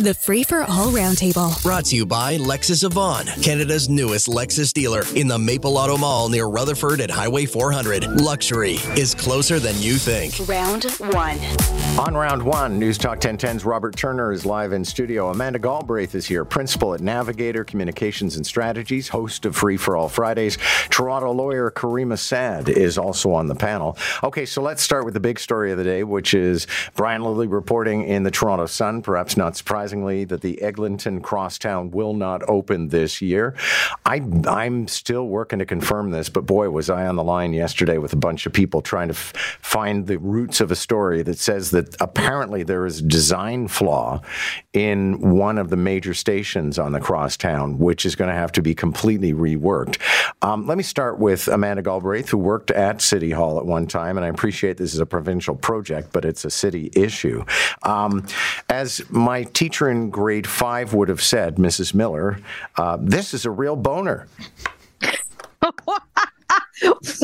[0.00, 1.62] The Free for All Roundtable.
[1.62, 5.96] Brought to you by Lexus of Vaughan, Canada's newest Lexus dealer in the Maple Auto
[5.96, 8.20] Mall near Rutherford at Highway 400.
[8.20, 10.48] Luxury is closer than you think.
[10.48, 11.38] Round one.
[11.96, 15.30] On round one, News Talk 1010's Robert Turner is live in studio.
[15.30, 20.08] Amanda Galbraith is here, principal at Navigator Communications and Strategies, host of Free for All
[20.08, 20.58] Fridays.
[20.90, 23.96] Toronto lawyer Caryma Sa'd is also on the panel.
[24.24, 26.66] Okay, so let's start with the big story of the day, which is
[26.96, 32.14] Brian Lilley reporting in the Toronto Sun, perhaps not surprisingly, that the Eglinton Crosstown will
[32.14, 33.54] not open this year.
[34.06, 37.98] I, I'm still working to confirm this, but boy, was I on the line yesterday
[37.98, 41.38] with a bunch of people trying to f- find the roots of a story that
[41.38, 44.22] says that apparently there is a design flaw
[44.72, 48.62] in one of the major stations on the crosstown, which is going to have to
[48.62, 49.98] be completely reworked.
[50.40, 54.16] Um, let me start with Amanda Galbraith, who worked at City Hall at one time,
[54.16, 57.44] and I appreciate this is a provincial project, but it's a city issue.
[57.82, 58.26] Um,
[58.70, 61.94] as my teacher in grade five would have said, Mrs.
[61.94, 62.38] Miller,
[62.76, 64.26] uh, this is a real boner.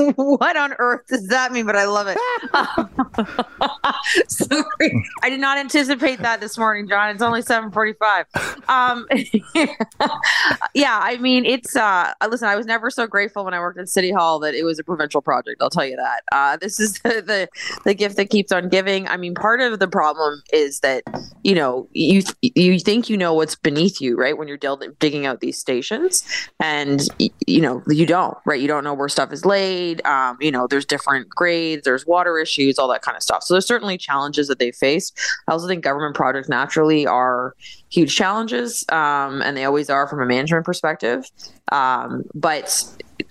[0.16, 1.66] what on earth does that mean?
[1.66, 2.18] But I love it.
[4.30, 7.10] Sorry, I did not anticipate that this morning, John.
[7.10, 8.26] It's only seven forty-five.
[8.68, 9.06] Um,
[10.74, 11.76] yeah, I mean, it's.
[11.76, 14.64] Uh, listen, I was never so grateful when I worked at City Hall that it
[14.64, 15.60] was a provincial project.
[15.60, 16.22] I'll tell you that.
[16.32, 17.48] Uh, this is the, the
[17.84, 19.08] the gift that keeps on giving.
[19.08, 21.02] I mean, part of the problem is that
[21.42, 24.36] you know you you think you know what's beneath you, right?
[24.36, 24.58] When you're
[24.98, 26.24] digging out these stations,
[26.60, 27.02] and
[27.46, 28.60] you know you don't, right?
[28.60, 29.89] You don't know where stuff is laid.
[30.04, 33.42] Um, you know, there's different grades, there's water issues, all that kind of stuff.
[33.42, 35.12] So there's certainly challenges that they face.
[35.48, 37.54] I also think government projects naturally are
[37.90, 41.24] huge challenges, um, and they always are from a management perspective.
[41.72, 42.84] Um, but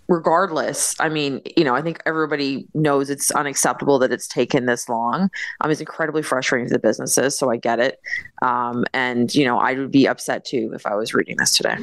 [0.08, 4.90] regardless, I mean, you know, I think everybody knows it's unacceptable that it's taken this
[4.90, 5.30] long.
[5.62, 8.00] Um, it's incredibly frustrating to the businesses, so I get it.
[8.42, 11.78] Um, and you know, I would be upset too if I was reading this today.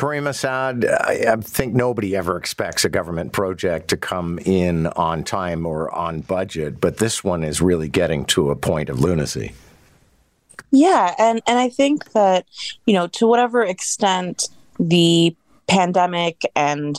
[0.00, 5.24] Caryma Sa'd, I, I think nobody ever expects a government project to come in on
[5.24, 9.52] time or on budget, but this one is really getting to a point of lunacy.
[10.70, 12.46] Yeah, and and I think that
[12.86, 16.98] you know to whatever extent the pandemic and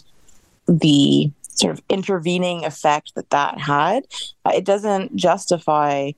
[0.68, 4.04] the sort of intervening effect that that had,
[4.46, 6.12] uh, it doesn't justify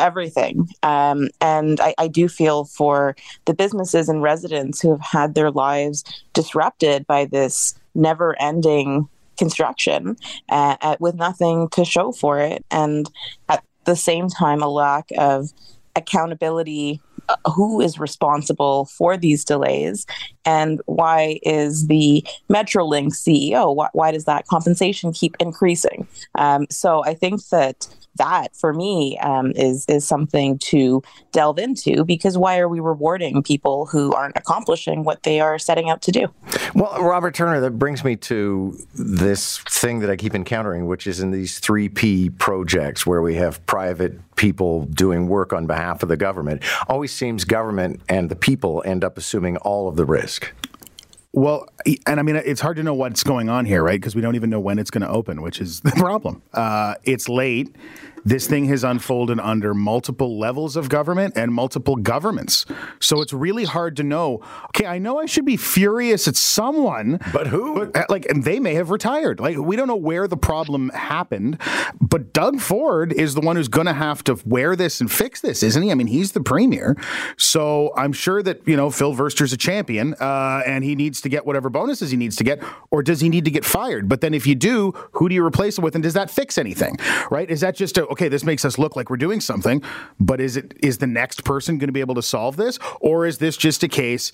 [0.00, 0.68] everything.
[0.82, 5.50] Um, and I, I, do feel for the businesses and residents who have had their
[5.50, 9.08] lives disrupted by this never ending
[9.38, 10.16] construction
[10.48, 12.64] uh, at, with nothing to show for it.
[12.70, 13.10] And
[13.48, 15.52] at the same time, a lack of
[15.96, 17.00] accountability
[17.54, 20.06] who is responsible for these delays
[20.44, 27.04] and why is the Metrolinx ceo why, why does that compensation keep increasing um, so
[27.04, 27.86] i think that
[28.16, 31.02] that for me um, is is something to
[31.32, 35.90] delve into because why are we rewarding people who aren't accomplishing what they are setting
[35.90, 36.26] out to do?
[36.74, 41.20] Well, Robert Turner, that brings me to this thing that I keep encountering, which is
[41.20, 46.08] in these three P projects where we have private people doing work on behalf of
[46.08, 46.62] the government.
[46.88, 50.50] Always seems government and the people end up assuming all of the risk.
[51.32, 51.68] Well,
[52.06, 54.00] and I mean, it's hard to know what's going on here, right?
[54.00, 56.42] Because we don't even know when it's going to open, which is the problem.
[56.54, 57.76] Uh, it's late.
[58.24, 62.66] This thing has unfolded under multiple levels of government and multiple governments.
[63.00, 64.42] So it's really hard to know.
[64.66, 67.86] Okay, I know I should be furious at someone, but who?
[67.86, 69.40] But uh, like, and they may have retired.
[69.40, 71.60] Like, we don't know where the problem happened.
[72.00, 75.40] But Doug Ford is the one who's going to have to wear this and fix
[75.40, 75.90] this, isn't he?
[75.90, 76.96] I mean, he's the premier.
[77.36, 81.28] So I'm sure that you know Phil Verster's a champion, uh, and he needs to
[81.28, 84.08] get whatever bonuses he needs to get, or does he need to get fired?
[84.08, 86.58] But then if you do, who do you replace him with, and does that fix
[86.58, 86.96] anything?
[87.30, 87.50] Right?
[87.50, 89.82] Is that just a okay, this makes us look like we're doing something,
[90.18, 93.26] but is it is the next person going to be able to solve this, or
[93.26, 94.32] is this just a case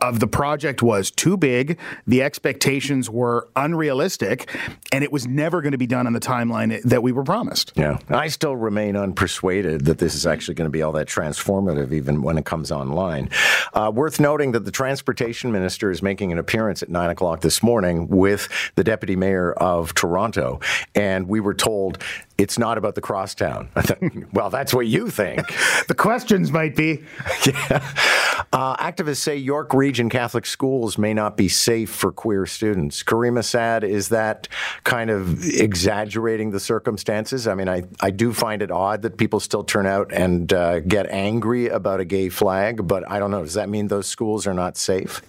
[0.00, 4.48] of the project was too big, the expectations were unrealistic,
[4.92, 7.72] and it was never going to be done on the timeline that we were promised.
[7.76, 7.98] Yeah.
[8.08, 12.22] I still remain unpersuaded that this is actually going to be all that transformative, even
[12.22, 13.30] when it comes online.
[13.74, 17.62] Uh, worth noting that the transportation minister is making an appearance at 9 o'clock this
[17.62, 20.60] morning with the deputy mayor of Toronto,
[20.94, 22.02] and we were told
[22.38, 23.68] it's not about the crosstown.
[24.32, 25.42] well, that's what you think.
[25.88, 27.02] the questions might be.
[27.46, 28.27] yeah.
[28.52, 33.02] Uh, activists say York Region Catholic schools may not be safe for queer students.
[33.02, 34.48] Caryma Sa'd, is that
[34.84, 37.46] kind of exaggerating the circumstances?
[37.46, 40.80] I mean, I, I do find it odd that people still turn out and uh,
[40.80, 43.42] get angry about a gay flag, but I don't know.
[43.42, 45.20] Does that mean those schools are not safe?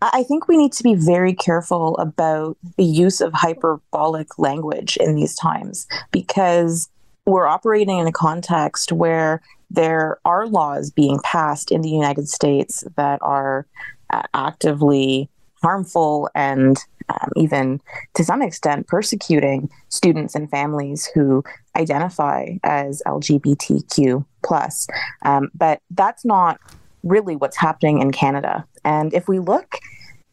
[0.00, 5.16] I think we need to be very careful about the use of hyperbolic language in
[5.16, 6.88] these times because
[7.26, 9.40] we're operating in a context where
[9.70, 13.66] there are laws being passed in the United States that are
[14.10, 15.28] uh, actively
[15.62, 16.78] harmful and
[17.08, 17.80] um, even
[18.14, 21.44] to some extent persecuting students and families who
[21.76, 24.86] identify as LGBTQ plus.
[25.22, 26.58] Um, but that's not
[27.02, 28.64] really what's happening in Canada.
[28.84, 29.78] And if we look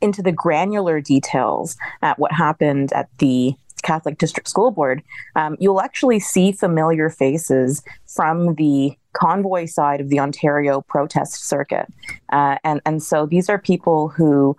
[0.02, 5.04] into the granular details at what happened at the Catholic District School Board,
[5.36, 11.88] um, you'll actually see familiar faces from the convoy side of the Ontario protest circuit.
[12.32, 14.56] Uh, and, and so these are people who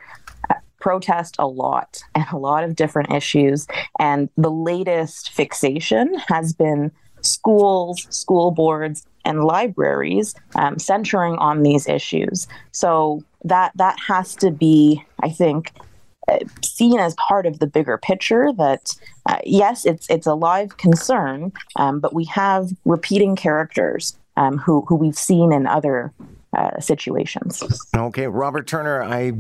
[0.50, 3.66] uh, protest a lot and a lot of different issues.
[3.98, 6.90] And the latest fixation has been
[7.22, 12.46] schools, school boards, and libraries um, centering on these issues.
[12.72, 15.72] So that that has to be, I think,
[16.62, 18.52] seen as part of the bigger picture.
[18.52, 18.94] That
[19.26, 24.84] uh, yes, it's it's a live concern, um, but we have repeating characters um, who
[24.88, 26.12] who we've seen in other
[26.56, 27.62] uh, situations.
[27.94, 29.32] Okay, Robert Turner, I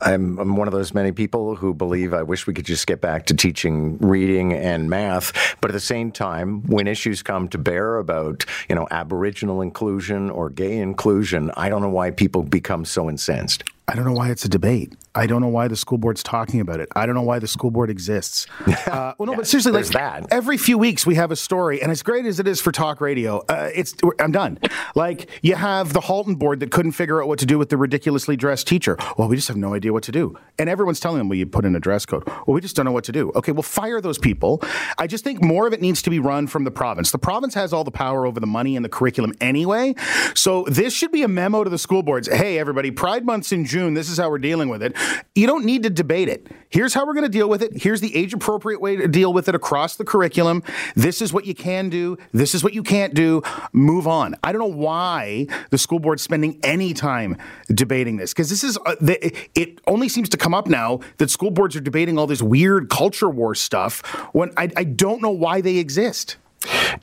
[0.00, 3.00] I'm, I'm, one of those many people who believe I wish we could just get
[3.00, 5.56] back to teaching reading and math.
[5.60, 10.30] But at the same time, when issues come to bear about, you know, Aboriginal inclusion
[10.30, 13.64] or gay inclusion, I don't know why people become so incensed.
[13.88, 14.94] I don't know why it's a debate.
[15.14, 16.88] I don't know why the school board's talking about it.
[16.96, 18.46] I don't know why the school board exists.
[18.92, 20.26] Uh, well, no, yeah, but seriously, like that.
[20.30, 23.00] every few weeks we have a story, and as great as it is for talk
[23.00, 24.58] radio, uh, it's I'm done.
[24.94, 27.76] Like you have the Halton board that couldn't figure out what to do with the
[27.76, 28.98] ridiculously dressed teacher.
[29.16, 31.46] Well, we just have no idea what to do, and everyone's telling them, "Well, you
[31.46, 33.30] put in a dress code." Well, we just don't know what to do.
[33.34, 34.60] Okay, well, fire those people.
[34.98, 37.12] I just think more of it needs to be run from the province.
[37.12, 39.94] The province has all the power over the money and the curriculum anyway,
[40.34, 42.28] so this should be a memo to the school boards.
[42.28, 43.94] Hey, everybody, Pride Month's in June.
[43.94, 44.94] This is how we're dealing with it.
[45.34, 46.46] You don't need to debate it.
[46.68, 47.82] Here's how we're going to deal with it.
[47.82, 50.62] Here's the age appropriate way to deal with it across the curriculum.
[50.94, 52.18] This is what you can do.
[52.32, 53.42] This is what you can't do.
[53.72, 54.36] Move on.
[54.44, 57.38] I don't know why the school board's spending any time
[57.68, 61.30] debating this because this is uh, the, it only seems to come up now that
[61.30, 64.00] school boards are debating all this weird culture war stuff
[64.34, 66.36] when I, I don't know why they exist.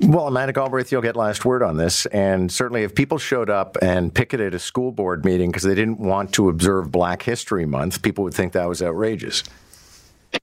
[0.01, 2.05] Well, Amanda Galbraith, you'll get last word on this.
[2.07, 5.99] And certainly, if people showed up and picketed a school board meeting because they didn't
[5.99, 9.43] want to observe Black History Month, people would think that was outrageous.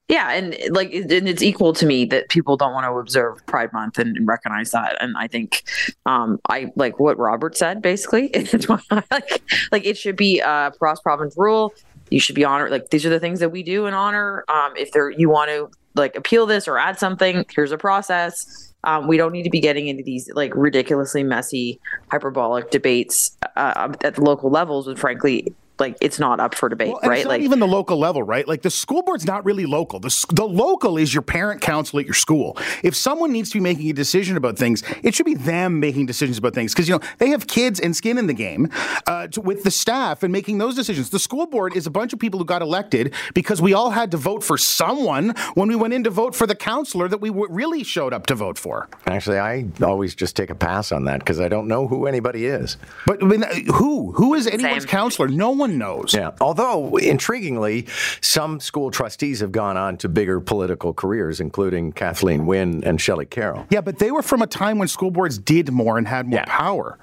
[0.09, 3.71] Yeah, and like, and it's equal to me that people don't want to observe Pride
[3.71, 4.97] Month and, and recognize that.
[5.01, 5.63] And I think,
[6.05, 7.81] um, I like what Robert said.
[7.81, 8.29] Basically,
[9.11, 9.41] like,
[9.71, 11.73] like it should be a cross province rule.
[12.09, 12.71] You should be honored.
[12.71, 14.43] Like these are the things that we do in honor.
[14.49, 18.66] Um, if there you want to like appeal this or add something, here's a process
[18.83, 21.79] um, we don't need to be getting into these like ridiculously messy,
[22.11, 24.87] hyperbolic debates uh, at the local levels.
[24.87, 27.25] And frankly, like it's not up for debate, well, right?
[27.25, 28.47] like even the local level, right?
[28.47, 29.99] Like the school board's not really local.
[29.99, 32.57] The the local is your parent council at your school.
[32.83, 36.05] If someone needs to be making a decision about things, it should be them making
[36.05, 38.69] decisions about things because you know they have kids and skin in the game
[39.05, 41.09] uh, to, with the staff and making those decisions.
[41.09, 44.11] The school board is a bunch of people who got elected because we all had
[44.11, 47.29] to vote for someone when we went in to vote for the counselor that we
[47.29, 48.87] w- really showed up to vote for.
[49.05, 52.45] Actually, I always just take a pass on that because I don't know who anybody
[52.45, 52.77] is.
[53.05, 53.43] But I mean,
[53.73, 54.89] who who is anyone's Same.
[54.89, 55.27] counselor?
[55.27, 56.13] No one one knows.
[56.13, 56.31] Yeah.
[56.41, 57.87] Although, intriguingly,
[58.23, 63.25] some school trustees have gone on to bigger political careers, including Kathleen Wynne and Shelley
[63.25, 63.65] Carroll.
[63.69, 66.39] Yeah, but they were from a time when school boards did more and had more
[66.39, 66.45] yeah.
[66.47, 66.97] power.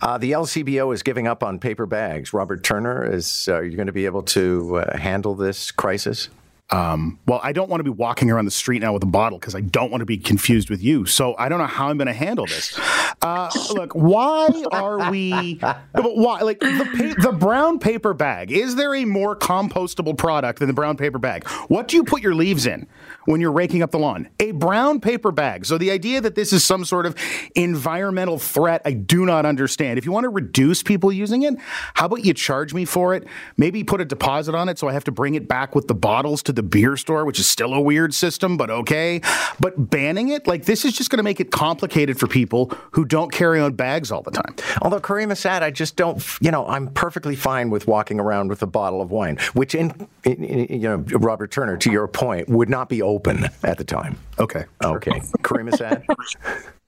[0.00, 2.32] Uh, the LCBO is giving up on paper bags.
[2.32, 6.28] Robert Turner, is uh, you going to be able to uh, handle this crisis?
[6.70, 9.38] Um, well, I don't want to be walking around the street now with a bottle
[9.38, 11.06] because I don't want to be confused with you.
[11.06, 12.78] So I don't know how I'm going to handle this.
[13.22, 15.60] Uh, look, why are we?
[15.94, 18.52] Why, like the the brown paper bag?
[18.52, 21.48] Is there a more compostable product than the brown paper bag?
[21.68, 22.86] What do you put your leaves in
[23.24, 24.28] when you're raking up the lawn?
[24.38, 25.66] A brown paper bag.
[25.66, 27.16] So the idea that this is some sort of
[27.56, 29.98] environmental threat, I do not understand.
[29.98, 31.54] If you want to reduce people using it,
[31.94, 33.26] how about you charge me for it?
[33.56, 35.94] Maybe put a deposit on it so I have to bring it back with the
[35.94, 39.20] bottles to the beer store, which is still a weird system, but okay.
[39.60, 43.04] But banning it, like this is just going to make it complicated for people who
[43.04, 44.56] don't carry on bags all the time.
[44.82, 48.60] Although Caryma Sa'd, I just don't, you know, I'm perfectly fine with walking around with
[48.62, 52.48] a bottle of wine, which in, in, in you know, Robert Turner, to your point,
[52.48, 54.18] would not be open at the time.
[54.40, 54.64] Okay.
[54.82, 55.20] Okay.
[55.42, 56.04] Caryma Sa'd.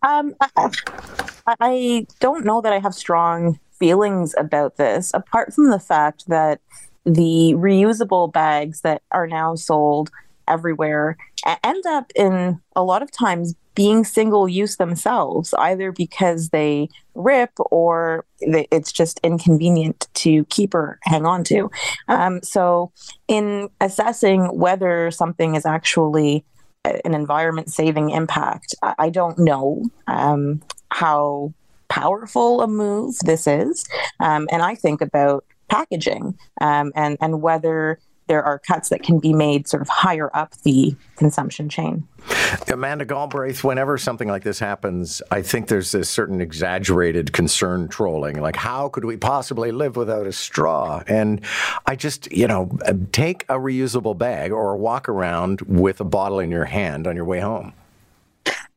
[0.02, 0.70] Um, I,
[1.60, 6.62] I don't know that I have strong feelings about this, apart from the fact that
[7.04, 10.10] the reusable bags that are now sold
[10.48, 11.16] everywhere
[11.64, 17.50] end up in a lot of times being single use themselves, either because they rip
[17.70, 21.70] or it's just inconvenient to keep or hang on to.
[22.08, 22.92] Um, so,
[23.28, 26.44] in assessing whether something is actually
[26.84, 28.74] an environment saving impact.
[28.82, 31.52] I, don't know um, how
[31.88, 33.84] powerful a move this is.
[34.18, 37.98] Um, and I think about packaging um, and, and whether
[38.30, 42.06] there are cuts that can be made sort of higher up the consumption chain.
[42.68, 48.40] Amanda Galbraith, whenever something like this happens, I think there's this certain exaggerated concern trolling.
[48.40, 51.02] Like, how could we possibly live without a straw?
[51.08, 51.40] And
[51.86, 52.78] I just, you know,
[53.10, 57.24] take a reusable bag or walk around with a bottle in your hand on your
[57.24, 57.72] way home.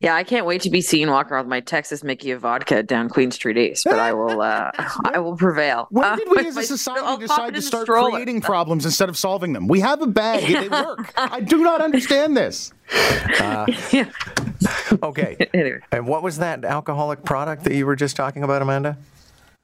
[0.00, 2.82] Yeah, I can't wait to be seen walking around with my Texas Mickey of vodka
[2.82, 4.70] down Queen Street East, but I will, uh,
[5.04, 5.86] I will prevail.
[5.90, 9.52] When uh, did we as a society decide to start creating problems instead of solving
[9.52, 9.68] them?
[9.68, 11.12] We have a bag; they work.
[11.16, 12.72] I do not understand this.
[13.40, 14.10] Uh, yeah.
[15.02, 15.48] Okay.
[15.54, 15.80] Anyway.
[15.90, 18.98] And what was that alcoholic product that you were just talking about, Amanda?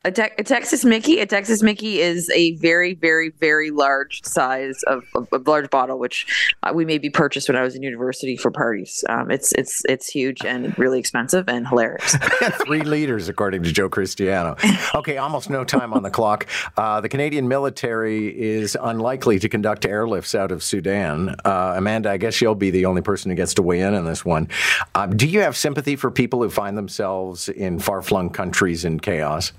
[0.02, 1.18] A, te- a Texas Mickey.
[1.18, 6.54] A Texas Mickey is a very, very, very large size of, a large bottle, which
[6.62, 9.04] uh, we maybe purchased when I was in university for parties.
[9.10, 12.16] Um, it's it's it's huge and really expensive and hilarious.
[12.64, 14.56] Three liters, according to Joe Cristiano.
[14.94, 16.46] Okay, almost no time on the clock.
[16.78, 21.36] Uh, the Canadian military is unlikely to conduct airlifts out of Sudan.
[21.44, 24.06] Uh, Amanda, I guess you'll be the only person who gets to weigh in on
[24.06, 24.48] this one.
[24.94, 28.98] Uh, do you have sympathy for people who find themselves in far flung countries in
[28.98, 29.52] chaos?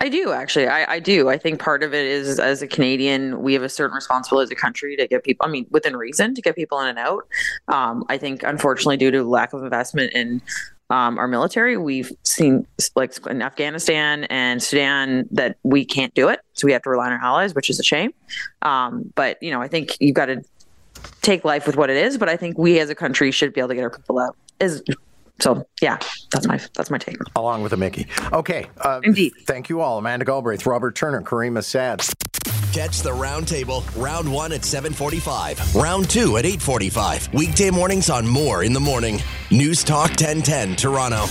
[0.00, 0.68] I do actually.
[0.68, 1.28] I, I do.
[1.28, 4.50] I think part of it is as a Canadian, we have a certain responsibility as
[4.50, 5.46] a country to get people.
[5.46, 7.28] I mean, within reason, to get people in and out.
[7.68, 10.40] Um, I think, unfortunately, due to lack of investment in
[10.88, 16.40] um, our military, we've seen like in Afghanistan and Sudan that we can't do it.
[16.54, 18.12] So we have to rely on our allies, which is a shame.
[18.62, 20.42] Um, but you know, I think you've got to
[21.20, 22.16] take life with what it is.
[22.16, 24.36] But I think we as a country should be able to get our people out.
[24.58, 24.82] Is
[25.42, 25.98] so yeah,
[26.30, 27.16] that's my that's my take.
[27.36, 28.06] Along with a Mickey.
[28.32, 28.66] Okay.
[28.80, 29.32] Uh, Indeed.
[29.44, 29.98] Thank you all.
[29.98, 32.00] Amanda Galbraith, Robert Turner, Caryma Sa'd.
[32.72, 33.84] Catch the roundtable.
[34.00, 35.74] Round one at 745.
[35.74, 37.34] Round two at 845.
[37.34, 39.20] Weekday mornings on Moore in the Morning.
[39.50, 41.26] News Talk 1010 Toronto.